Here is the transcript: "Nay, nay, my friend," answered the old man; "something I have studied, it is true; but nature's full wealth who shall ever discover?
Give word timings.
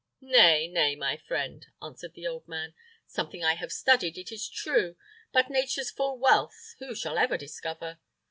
"Nay, 0.23 0.67
nay, 0.67 0.95
my 0.95 1.15
friend," 1.15 1.67
answered 1.79 2.15
the 2.15 2.25
old 2.25 2.47
man; 2.47 2.73
"something 3.05 3.43
I 3.43 3.53
have 3.53 3.71
studied, 3.71 4.17
it 4.17 4.31
is 4.31 4.49
true; 4.49 4.95
but 5.31 5.51
nature's 5.51 5.91
full 5.91 6.17
wealth 6.17 6.73
who 6.79 6.95
shall 6.95 7.19
ever 7.19 7.37
discover? 7.37 7.99